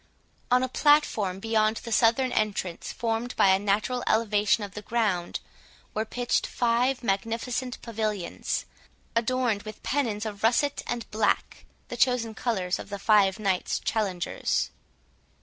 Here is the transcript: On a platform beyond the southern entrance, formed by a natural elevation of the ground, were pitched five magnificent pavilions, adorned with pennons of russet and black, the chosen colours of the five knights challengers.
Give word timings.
On 0.49 0.63
a 0.63 0.67
platform 0.67 1.39
beyond 1.39 1.77
the 1.83 1.91
southern 1.91 2.31
entrance, 2.31 2.91
formed 2.91 3.35
by 3.35 3.49
a 3.49 3.59
natural 3.59 4.03
elevation 4.07 4.63
of 4.63 4.73
the 4.73 4.81
ground, 4.81 5.39
were 5.93 6.05
pitched 6.05 6.47
five 6.47 7.03
magnificent 7.03 7.79
pavilions, 7.83 8.65
adorned 9.15 9.61
with 9.61 9.83
pennons 9.83 10.25
of 10.25 10.41
russet 10.41 10.81
and 10.87 11.07
black, 11.11 11.65
the 11.89 11.97
chosen 11.97 12.33
colours 12.33 12.79
of 12.79 12.89
the 12.89 12.97
five 12.97 13.37
knights 13.37 13.77
challengers. 13.77 14.71